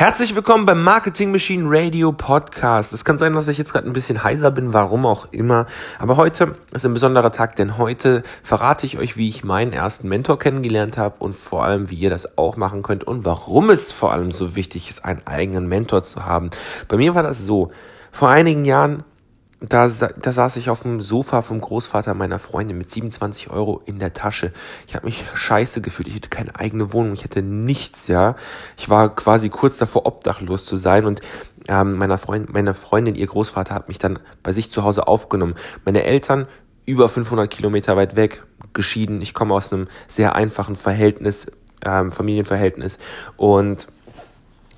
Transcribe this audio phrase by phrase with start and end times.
[0.00, 2.94] Herzlich willkommen beim Marketing Machine Radio Podcast.
[2.94, 5.66] Es kann sein, dass ich jetzt gerade ein bisschen heiser bin, warum auch immer.
[5.98, 10.08] Aber heute ist ein besonderer Tag, denn heute verrate ich euch, wie ich meinen ersten
[10.08, 13.92] Mentor kennengelernt habe und vor allem, wie ihr das auch machen könnt und warum es
[13.92, 16.48] vor allem so wichtig ist, einen eigenen Mentor zu haben.
[16.88, 17.70] Bei mir war das so.
[18.10, 19.04] Vor einigen Jahren
[19.60, 23.98] da, da saß ich auf dem Sofa vom Großvater meiner Freundin mit 27 Euro in
[23.98, 24.52] der Tasche.
[24.86, 26.08] Ich habe mich scheiße gefühlt.
[26.08, 27.12] Ich hatte keine eigene Wohnung.
[27.12, 28.36] Ich hatte nichts, ja.
[28.78, 31.04] Ich war quasi kurz davor, obdachlos zu sein.
[31.04, 31.20] Und
[31.68, 35.54] ähm, meiner Freund, meine Freundin, ihr Großvater, hat mich dann bei sich zu Hause aufgenommen.
[35.84, 36.46] Meine Eltern
[36.86, 38.42] über 500 Kilometer weit weg,
[38.72, 39.20] geschieden.
[39.20, 41.52] Ich komme aus einem sehr einfachen Verhältnis,
[41.84, 42.96] ähm, Familienverhältnis.
[43.36, 43.88] Und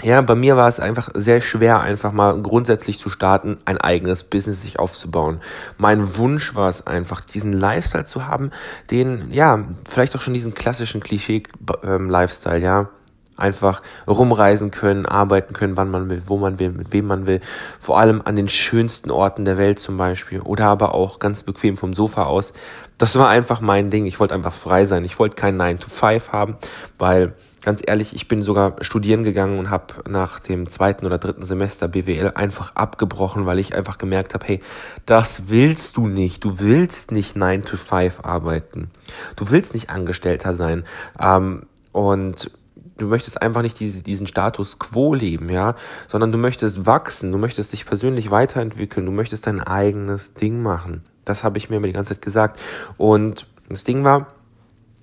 [0.03, 4.25] ja, bei mir war es einfach sehr schwer, einfach mal grundsätzlich zu starten, ein eigenes
[4.25, 5.41] Business sich aufzubauen.
[5.79, 8.51] Mein Wunsch war es einfach, diesen Lifestyle zu haben,
[8.91, 12.89] den, ja, vielleicht auch schon diesen klassischen Klischee-Lifestyle, ähm, ja.
[13.37, 17.41] Einfach rumreisen können, arbeiten können, wann man will, wo man will, mit wem man will.
[17.79, 20.41] Vor allem an den schönsten Orten der Welt zum Beispiel.
[20.41, 22.53] Oder aber auch ganz bequem vom Sofa aus.
[22.99, 24.07] Das war einfach mein Ding.
[24.07, 25.05] Ich wollte einfach frei sein.
[25.05, 26.57] Ich wollte kein 9 to 5 haben,
[26.99, 31.45] weil ganz ehrlich, ich bin sogar studieren gegangen und habe nach dem zweiten oder dritten
[31.47, 34.61] Semester BWL einfach abgebrochen, weil ich einfach gemerkt habe, hey,
[35.07, 36.45] das willst du nicht.
[36.45, 38.91] Du willst nicht 9 to 5 arbeiten.
[39.37, 40.85] Du willst nicht Angestellter sein.
[41.19, 42.51] Ähm, und
[42.99, 45.75] du möchtest einfach nicht diese, diesen Status quo leben, ja,
[46.09, 51.03] sondern du möchtest wachsen, du möchtest dich persönlich weiterentwickeln, du möchtest dein eigenes Ding machen.
[51.25, 52.61] Das habe ich mir immer die ganze Zeit gesagt.
[52.97, 54.27] Und das Ding war,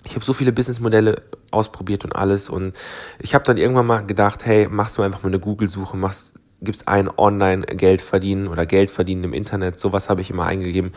[0.03, 2.73] ich habe so viele Businessmodelle ausprobiert und alles und
[3.19, 6.87] ich habe dann irgendwann mal gedacht, hey, machst du einfach mal eine Google-Suche, machst gibst
[6.87, 10.91] ein online Geld verdienen oder Geld verdienen im Internet, sowas habe ich immer eingegeben.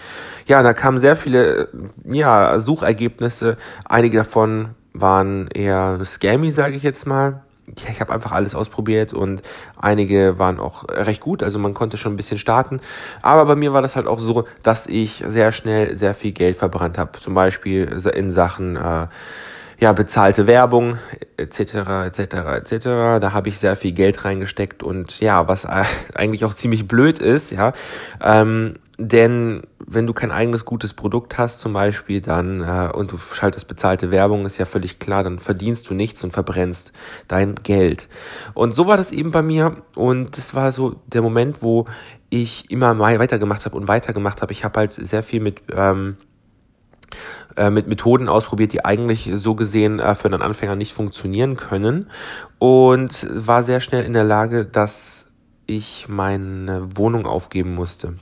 [0.47, 1.69] Ja, da kamen sehr viele
[2.05, 7.43] ja, Suchergebnisse, einige davon waren eher scammy, sage ich jetzt mal
[7.79, 9.43] ja, ich habe einfach alles ausprobiert und
[9.77, 12.81] einige waren auch recht gut, also man konnte schon ein bisschen starten.
[13.23, 16.57] Aber bei mir war das halt auch so, dass ich sehr schnell sehr viel Geld
[16.57, 17.19] verbrannt habe.
[17.19, 19.07] Zum Beispiel in Sachen äh,
[19.79, 20.99] ja, bezahlte Werbung
[21.37, 21.75] etc.
[22.07, 22.21] etc.
[22.21, 22.85] etc.
[23.21, 25.67] Da habe ich sehr viel Geld reingesteckt und ja, was
[26.15, 27.73] eigentlich auch ziemlich blöd ist, ja,
[28.23, 28.75] ähm,
[29.09, 33.69] denn wenn du kein eigenes gutes Produkt hast zum Beispiel, dann äh, und du schaltest
[33.69, 36.93] bezahlte Werbung, ist ja völlig klar, dann verdienst du nichts und verbrennst
[37.29, 38.09] dein Geld.
[38.55, 41.87] Und so war das eben bei mir und das war so der Moment, wo
[42.31, 44.53] ich immer weitergemacht habe und weitergemacht habe.
[44.53, 46.17] Ich habe halt sehr viel mit ähm,
[47.57, 52.11] äh, mit Methoden ausprobiert, die eigentlich so gesehen äh, für einen Anfänger nicht funktionieren können
[52.59, 55.27] und war sehr schnell in der Lage, dass
[55.67, 58.15] ich meine Wohnung aufgeben musste.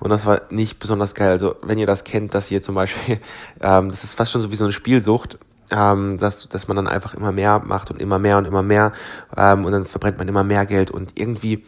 [0.00, 1.30] Und das war nicht besonders geil.
[1.30, 3.18] Also wenn ihr das kennt, dass ihr zum Beispiel,
[3.60, 5.38] ähm, das ist fast schon so wie so eine Spielsucht,
[5.70, 8.92] ähm, dass, dass man dann einfach immer mehr macht und immer mehr und immer mehr
[9.36, 11.64] ähm, und dann verbrennt man immer mehr Geld und irgendwie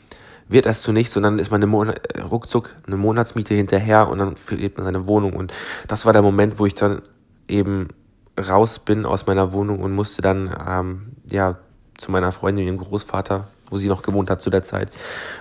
[0.49, 1.93] wird das zu nichts und dann ist man eine Mon
[2.31, 5.35] ruckzuck eine Monatsmiete hinterher und dann verliert man seine Wohnung.
[5.35, 5.53] Und
[5.89, 7.03] das war der Moment, wo ich dann
[7.49, 7.89] eben
[8.39, 11.57] raus bin aus meiner Wohnung und musste dann ähm, ja
[11.99, 14.91] zu meiner Freundin, ihrem Großvater, wo sie noch gewohnt hat zu der Zeit.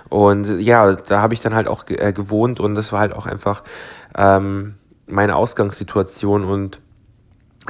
[0.08, 3.26] Und ja, da habe ich dann halt auch äh, gewohnt und das war halt auch
[3.26, 3.62] einfach
[4.16, 4.74] ähm,
[5.06, 6.80] meine Ausgangssituation und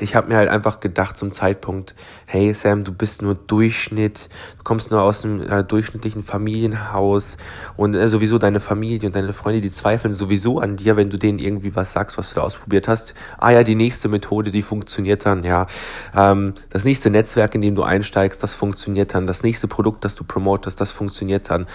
[0.00, 1.94] ich habe mir halt einfach gedacht zum Zeitpunkt,
[2.26, 4.28] hey Sam, du bist nur Durchschnitt,
[4.58, 7.36] du kommst nur aus einem äh, durchschnittlichen Familienhaus
[7.76, 11.18] und äh, sowieso deine Familie und deine Freunde, die zweifeln sowieso an dir, wenn du
[11.18, 13.14] denen irgendwie was sagst, was du da ausprobiert hast.
[13.38, 15.66] Ah ja, die nächste Methode, die funktioniert dann, ja.
[16.14, 19.26] Ähm, das nächste Netzwerk, in dem du einsteigst, das funktioniert dann.
[19.26, 21.66] Das nächste Produkt, das du promotest, das funktioniert dann.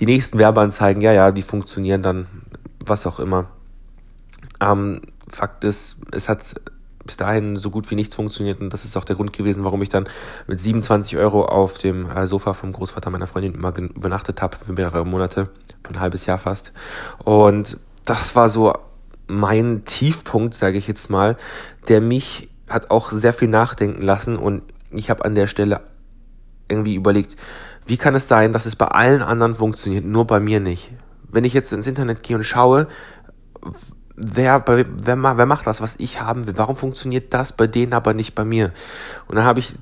[0.00, 2.26] Die nächsten Werbeanzeigen, ja, ja, die funktionieren dann,
[2.84, 3.46] was auch immer.
[4.60, 6.42] Ähm, Fakt ist, es hat
[7.08, 9.80] bis dahin so gut wie nichts funktioniert und das ist auch der Grund gewesen, warum
[9.82, 10.06] ich dann
[10.46, 14.72] mit 27 Euro auf dem äh, Sofa vom Großvater meiner Freundin immer übernachtet habe für
[14.72, 15.48] mehrere Monate,
[15.82, 16.72] für ein halbes Jahr fast.
[17.24, 18.74] Und das war so
[19.26, 21.36] mein Tiefpunkt, sage ich jetzt mal,
[21.88, 25.80] der mich hat auch sehr viel nachdenken lassen und ich habe an der Stelle
[26.68, 27.36] irgendwie überlegt,
[27.86, 30.92] wie kann es sein, dass es bei allen anderen funktioniert, nur bei mir nicht?
[31.30, 32.86] Wenn ich jetzt ins Internet gehe und schaue,
[34.18, 36.56] wer, wer, wer macht das, was ich haben will?
[36.56, 38.72] Warum funktioniert das bei denen aber nicht bei mir?
[39.28, 39.74] Und dann habe ich,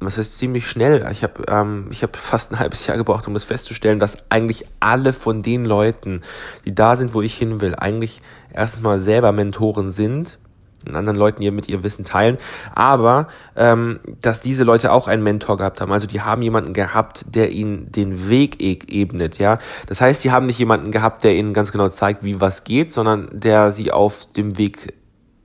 [0.00, 3.34] was heißt ziemlich schnell, ich habe ähm, ich hab fast ein halbes Jahr gebraucht, um
[3.34, 6.22] das festzustellen, dass eigentlich alle von den Leuten,
[6.64, 8.20] die da sind, wo ich hin will, eigentlich
[8.52, 10.38] erstens mal selber Mentoren sind
[10.86, 12.38] anderen Leuten ihr mit ihr Wissen teilen,
[12.74, 15.92] aber ähm, dass diese Leute auch einen Mentor gehabt haben.
[15.92, 19.58] Also die haben jemanden gehabt, der ihnen den Weg e ebnet, ja.
[19.86, 22.92] Das heißt, die haben nicht jemanden gehabt, der ihnen ganz genau zeigt, wie was geht,
[22.92, 24.94] sondern der sie auf dem Weg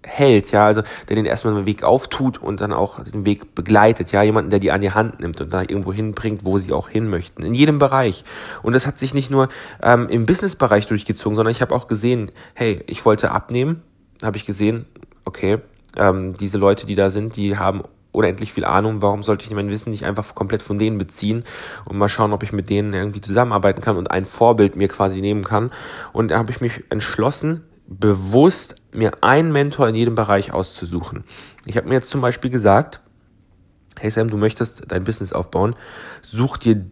[0.05, 4.11] hält, ja, also der den erstmal den Weg auftut und dann auch den Weg begleitet,
[4.11, 6.89] ja, jemanden, der die an die Hand nimmt und da irgendwo hinbringt, wo sie auch
[6.89, 8.23] hin möchten, in jedem Bereich.
[8.61, 9.49] Und das hat sich nicht nur
[9.81, 13.81] ähm, im Businessbereich durchgezogen, sondern ich habe auch gesehen, hey, ich wollte abnehmen,
[14.21, 14.85] habe ich gesehen,
[15.33, 15.57] okay,
[15.97, 17.81] ähm, diese Leute, die da sind, die haben
[18.11, 21.43] unendlich viel Ahnung, warum sollte ich mein Wissen nicht einfach komplett von denen beziehen
[21.85, 25.19] und mal schauen, ob ich mit denen irgendwie zusammenarbeiten kann und ein Vorbild mir quasi
[25.19, 25.71] nehmen kann.
[26.13, 31.23] Und da habe ich mich entschlossen, bewusst mir einen Mentor in jedem Bereich auszusuchen.
[31.65, 32.99] Ich habe mir jetzt zum Beispiel gesagt,
[33.99, 35.73] hey Sam, du möchtest dein Business aufbauen,
[36.21, 36.85] such dir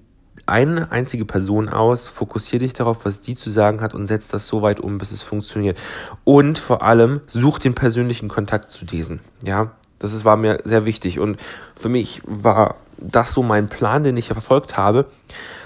[0.51, 4.48] eine einzige Person aus, fokussiere dich darauf, was die zu sagen hat und setz das
[4.48, 5.80] so weit um, bis es funktioniert.
[6.24, 9.21] Und vor allem such den persönlichen Kontakt zu diesen.
[9.44, 11.19] Ja, das war mir sehr wichtig.
[11.19, 11.38] Und
[11.75, 15.06] für mich war das so mein Plan, den ich verfolgt habe.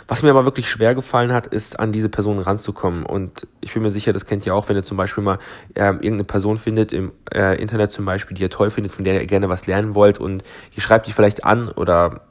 [0.07, 3.05] Was mir aber wirklich schwer gefallen hat, ist an diese Person ranzukommen.
[3.05, 5.39] Und ich bin mir sicher, das kennt ihr auch, wenn ihr zum Beispiel mal
[5.73, 9.19] äh, irgendeine Person findet im äh, Internet zum Beispiel, die ihr toll findet, von der
[9.19, 10.43] ihr gerne was lernen wollt und
[10.75, 12.21] ihr schreibt die vielleicht an oder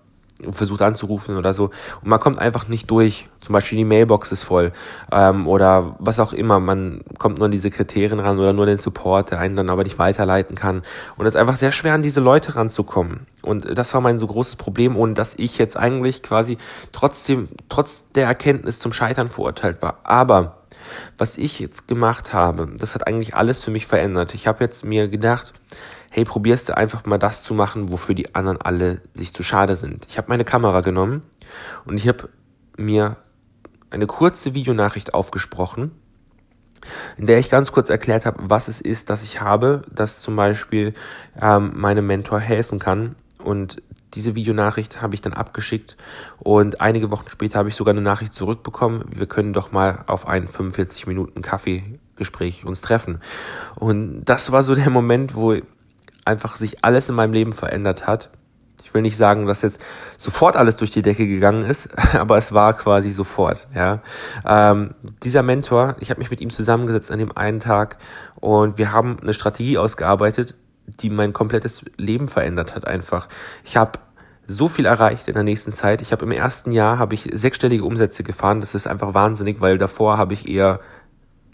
[0.52, 1.70] versucht anzurufen oder so
[2.02, 3.28] und man kommt einfach nicht durch.
[3.40, 4.72] Zum Beispiel die Mailbox ist voll
[5.12, 6.60] ähm, oder was auch immer.
[6.60, 9.84] Man kommt nur an diese Kriterien ran oder nur den Support, der einen dann aber
[9.84, 10.82] nicht weiterleiten kann.
[11.16, 13.26] Und es ist einfach sehr schwer, an diese Leute ranzukommen.
[13.42, 16.56] Und das war mein so großes Problem, ohne dass ich jetzt eigentlich quasi
[16.92, 19.98] trotzdem, trotz der Erkenntnis zum Scheitern verurteilt war.
[20.04, 20.56] Aber
[21.18, 24.34] was ich jetzt gemacht habe, das hat eigentlich alles für mich verändert.
[24.34, 25.52] Ich habe jetzt mir gedacht,
[26.14, 29.74] hey, probierst du einfach mal das zu machen, wofür die anderen alle sich zu schade
[29.74, 30.06] sind.
[30.08, 31.24] Ich habe meine Kamera genommen
[31.86, 32.28] und ich habe
[32.76, 33.16] mir
[33.90, 35.90] eine kurze Videonachricht aufgesprochen,
[37.16, 40.36] in der ich ganz kurz erklärt habe, was es ist, dass ich habe, dass zum
[40.36, 40.94] Beispiel
[41.42, 43.16] ähm, meinem Mentor helfen kann.
[43.42, 43.82] Und
[44.14, 45.96] diese Videonachricht habe ich dann abgeschickt
[46.38, 49.04] und einige Wochen später habe ich sogar eine Nachricht zurückbekommen.
[49.10, 53.20] Wir können doch mal auf ein 45 Minuten Kaffeegespräch uns treffen.
[53.74, 55.56] Und das war so der Moment, wo
[56.24, 58.30] einfach sich alles in meinem Leben verändert hat.
[58.82, 59.80] Ich will nicht sagen, dass jetzt
[60.18, 63.66] sofort alles durch die Decke gegangen ist, aber es war quasi sofort.
[63.74, 64.00] Ja,
[64.46, 67.96] ähm, dieser Mentor, ich habe mich mit ihm zusammengesetzt an dem einen Tag
[68.40, 70.54] und wir haben eine Strategie ausgearbeitet,
[70.86, 72.86] die mein komplettes Leben verändert hat.
[72.86, 73.28] Einfach,
[73.64, 73.98] ich habe
[74.46, 76.02] so viel erreicht in der nächsten Zeit.
[76.02, 78.60] Ich habe im ersten Jahr habe ich sechsstellige Umsätze gefahren.
[78.60, 80.80] Das ist einfach wahnsinnig, weil davor habe ich eher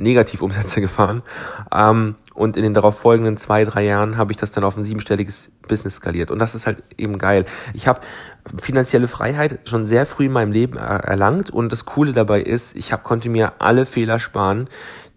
[0.01, 1.23] Negativumsätze gefahren.
[1.73, 4.85] Ähm, und in den darauf folgenden zwei, drei Jahren habe ich das dann auf ein
[4.85, 6.31] siebenstelliges Business skaliert.
[6.31, 7.45] Und das ist halt eben geil.
[7.75, 8.01] Ich habe
[8.59, 11.51] finanzielle Freiheit schon sehr früh in meinem Leben erlangt.
[11.51, 14.69] Und das Coole dabei ist, ich hab, konnte mir alle Fehler sparen,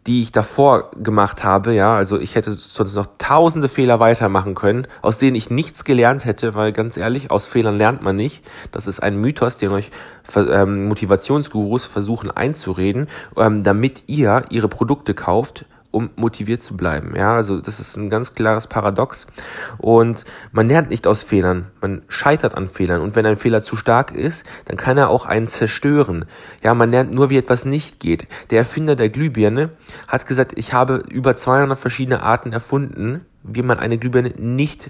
[0.07, 4.87] die ich davor gemacht habe, ja, also ich hätte sonst noch tausende Fehler weitermachen können,
[5.01, 8.43] aus denen ich nichts gelernt hätte, weil ganz ehrlich, aus Fehlern lernt man nicht.
[8.71, 9.91] Das ist ein Mythos, den euch
[10.35, 13.07] ähm, Motivationsgurus versuchen einzureden,
[13.37, 17.15] ähm, damit ihr ihre Produkte kauft, um motiviert zu bleiben.
[17.15, 19.27] Ja, also das ist ein ganz klares Paradox.
[19.77, 21.67] Und man lernt nicht aus Fehlern.
[21.81, 23.01] Man scheitert an Fehlern.
[23.01, 26.25] Und wenn ein Fehler zu stark ist, dann kann er auch einen zerstören.
[26.63, 28.27] Ja, man lernt nur, wie etwas nicht geht.
[28.49, 29.69] Der Erfinder der Glühbirne
[30.07, 34.89] hat gesagt, ich habe über 200 verschiedene Arten erfunden, wie man eine Glühbirne nicht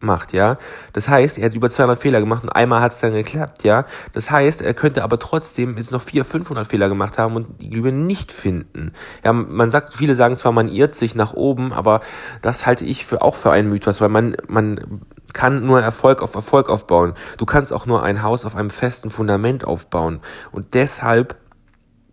[0.00, 0.56] macht, ja.
[0.92, 3.84] Das heißt, er hat über 200 Fehler gemacht und einmal hat es dann geklappt, ja.
[4.12, 7.70] Das heißt, er könnte aber trotzdem jetzt noch 400, 500 Fehler gemacht haben und die
[7.70, 8.92] Glühbirne nicht finden.
[9.24, 12.00] Ja, man sagt, viele sagen zwar, man irrt sich nach oben, aber
[12.42, 15.00] das halte ich für auch für einen Mythos, weil man, man
[15.32, 17.14] kann nur Erfolg auf Erfolg aufbauen.
[17.36, 20.20] Du kannst auch nur ein Haus auf einem festen Fundament aufbauen.
[20.52, 21.36] Und deshalb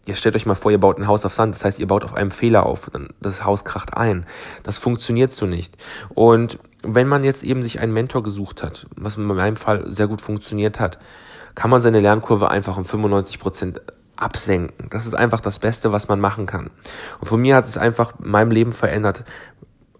[0.05, 2.03] Ihr stellt euch mal vor, ihr baut ein Haus auf Sand, das heißt, ihr baut
[2.03, 4.25] auf einem Fehler auf, dann das Haus kracht ein.
[4.63, 5.75] Das funktioniert so nicht.
[6.13, 10.07] Und wenn man jetzt eben sich einen Mentor gesucht hat, was in meinem Fall sehr
[10.07, 10.99] gut funktioniert hat,
[11.55, 13.81] kann man seine Lernkurve einfach um 95 Prozent
[14.15, 14.89] absenken.
[14.91, 16.69] Das ist einfach das Beste, was man machen kann.
[17.19, 19.23] Und von mir hat es einfach mein Leben verändert.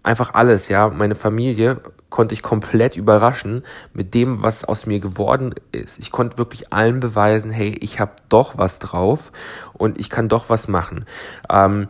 [0.06, 0.90] Einfach alles, ja.
[0.90, 1.82] Meine Familie
[2.12, 5.98] konnte ich komplett überraschen mit dem, was aus mir geworden ist.
[5.98, 9.32] Ich konnte wirklich allen beweisen, hey, ich habe doch was drauf
[9.74, 11.06] und ich kann doch was machen.
[11.50, 11.88] Ähm,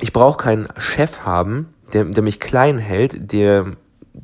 [0.00, 3.66] ich brauche keinen Chef haben, der, der mich klein hält, der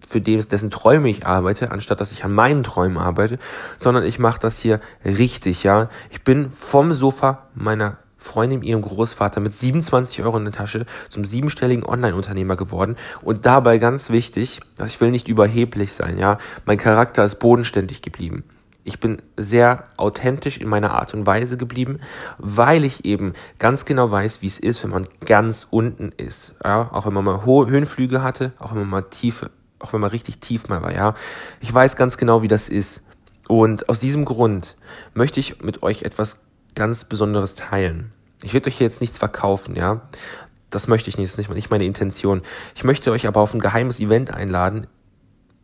[0.05, 3.39] für den, dessen Träume ich arbeite, anstatt dass ich an meinen Träumen arbeite,
[3.77, 5.89] sondern ich mache das hier richtig, ja.
[6.11, 11.25] Ich bin vom Sofa meiner Freundin, ihrem Großvater mit 27 Euro in der Tasche zum
[11.25, 16.39] siebenstelligen Online-Unternehmer geworden und dabei ganz wichtig, dass ich will nicht überheblich sein, ja.
[16.65, 18.45] Mein Charakter ist bodenständig geblieben.
[18.85, 21.99] Ich bin sehr authentisch in meiner Art und Weise geblieben,
[22.39, 26.55] weil ich eben ganz genau weiß, wie es ist, wenn man ganz unten ist.
[26.63, 30.01] Ja, auch wenn man mal hohe Höhenflüge hatte, auch wenn man mal tiefe, auch wenn
[30.01, 31.15] man richtig tief mal war, ja.
[31.61, 33.03] Ich weiß ganz genau, wie das ist.
[33.49, 34.77] Und aus diesem Grund
[35.15, 36.39] möchte ich mit euch etwas
[36.77, 38.13] ganz Besonderes teilen.
[38.43, 40.03] Ich werde euch jetzt nichts verkaufen, ja.
[40.71, 42.43] das möchte ich nicht, das ist nicht meine Intention.
[42.75, 44.87] Ich möchte euch aber auf ein geheimes Event einladen.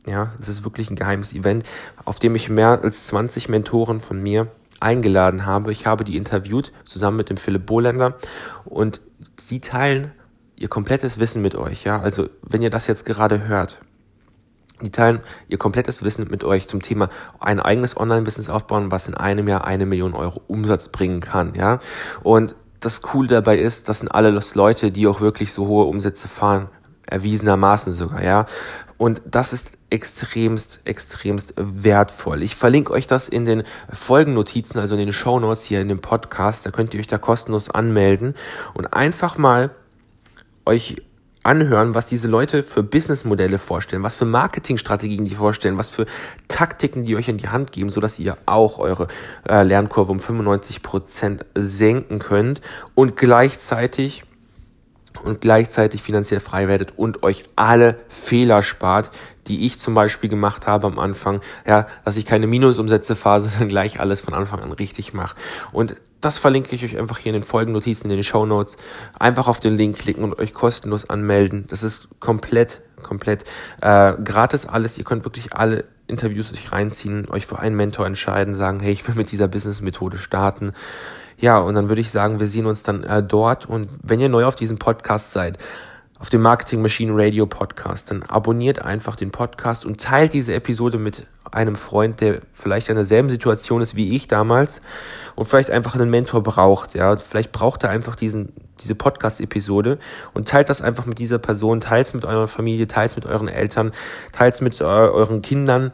[0.07, 1.65] Ja, es ist wirklich ein geheimes Event,
[2.05, 4.49] auf dem ich mehr als 20 Mentoren von mir
[4.81, 5.71] eingeladen habe.
[5.71, 8.19] Ich habe die interviewt zusammen mit dem Philipp Bohländer
[8.65, 9.01] und
[9.39, 10.11] sie teilen
[10.57, 11.85] ihr komplettes Wissen mit euch.
[11.85, 13.79] Ja, also wenn ihr das jetzt gerade hört,
[14.81, 19.15] die teilen ihr komplettes Wissen mit euch zum Thema ein eigenes Online-Business aufbauen, was in
[19.15, 21.79] einem Jahr eine Million Euro Umsatz bringen kann, ja.
[22.23, 26.29] Und das Coole dabei ist, das sind alles Leute, die auch wirklich so hohe Umsätze
[26.29, 26.69] fahren,
[27.07, 28.47] erwiesenermaßen sogar, ja.
[28.99, 32.43] Und das ist extremst, extremst wertvoll.
[32.43, 33.63] Ich verlinke euch das in den
[33.93, 36.65] Folgennotizen, also in den Show Notes hier in dem Podcast.
[36.65, 38.35] Da könnt ihr euch da kostenlos anmelden
[38.75, 39.71] und einfach mal
[40.65, 40.97] euch
[41.43, 46.07] anhören, was diese Leute für Businessmodelle vorstellen, was für Marketingstrategien die vorstellen, was für
[46.49, 49.09] Taktiken die euch in die Hand geben, so dass ihr auch eure
[49.49, 52.61] äh, Lernkurve um 95 Prozent senken könnt
[52.95, 54.25] und gleichzeitig
[55.25, 59.11] und gleichzeitig finanziell frei werdet und euch alle Fehler spart,
[59.49, 63.69] die ich zum Beispiel gemacht habe am Anfang, ja, dass ich keine Minusumsätze fahre, sondern
[63.69, 65.37] gleich alles von Anfang an richtig mache.
[65.73, 68.77] Und das verlinke ich euch einfach hier in den Folgennotizen, in den Show Notes.
[69.19, 71.65] Einfach auf den Link klicken und euch kostenlos anmelden.
[71.69, 73.45] Das ist komplett, komplett
[73.81, 74.99] äh, gratis alles.
[74.99, 79.07] Ihr könnt wirklich alle Interviews euch reinziehen, euch für einen Mentor entscheiden, sagen, hey, ich
[79.09, 80.73] will mit dieser Business-Methode starten.
[81.39, 83.67] Ja, und dann würde ich sagen, wir sehen uns dann äh, dort.
[83.67, 85.59] Und wenn ihr neu auf diesem Podcast seid,
[86.23, 90.97] auf dem Marketing Machine Radio Podcast, dann abonniert einfach den Podcast und teilt diese Episode
[90.97, 94.83] mit einem Freund, der vielleicht in derselben Situation ist wie ich damals
[95.35, 99.99] und vielleicht einfach einen Mentor braucht, ja, vielleicht braucht er einfach diesen, diese Podcast-Episode
[100.33, 103.27] und teilt das einfach mit dieser Person, teilt es mit eurer Familie, teilt es mit
[103.27, 103.91] euren Eltern,
[104.31, 105.91] teilt es mit äh, euren Kindern,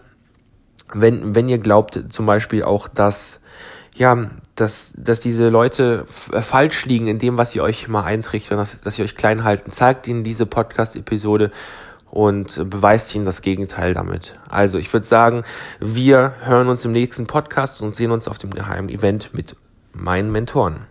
[0.93, 3.41] wenn, wenn ihr glaubt zum Beispiel auch, dass
[3.99, 8.59] ja, dass, dass diese Leute äh, falsch liegen in dem, was sie euch mal eintrichtern,
[8.59, 9.71] dass, dass sie euch klein halten.
[9.71, 11.51] Zeigt ihnen diese Podcast-Episode
[12.11, 14.39] und beweist ihnen das Gegenteil damit.
[14.49, 15.45] Also ich würde sagen,
[15.81, 19.57] wir hören uns im nächsten Podcast und sehen uns auf dem geheimen Event mit
[19.93, 20.87] meinen Mentoren.